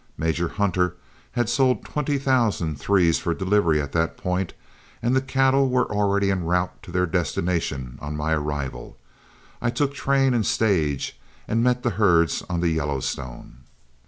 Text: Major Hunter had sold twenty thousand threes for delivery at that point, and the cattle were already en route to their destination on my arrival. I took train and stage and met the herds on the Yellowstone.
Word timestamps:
Major 0.17 0.47
Hunter 0.47 0.95
had 1.33 1.47
sold 1.47 1.85
twenty 1.85 2.17
thousand 2.17 2.79
threes 2.79 3.19
for 3.19 3.35
delivery 3.35 3.79
at 3.79 3.91
that 3.91 4.17
point, 4.17 4.53
and 4.99 5.15
the 5.15 5.21
cattle 5.21 5.69
were 5.69 5.85
already 5.93 6.31
en 6.31 6.43
route 6.43 6.81
to 6.81 6.91
their 6.91 7.05
destination 7.05 7.99
on 8.01 8.17
my 8.17 8.33
arrival. 8.33 8.97
I 9.61 9.69
took 9.69 9.93
train 9.93 10.33
and 10.33 10.43
stage 10.43 11.19
and 11.47 11.63
met 11.63 11.83
the 11.83 11.91
herds 12.01 12.41
on 12.49 12.61
the 12.61 12.69
Yellowstone. 12.69 13.57